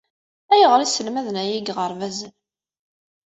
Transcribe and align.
Ayɣer 0.53 0.79
i 0.81 0.87
sselmaden 0.89 1.39
aya 1.41 1.57
deg 1.57 1.67
iɣerbazen? 1.71 2.31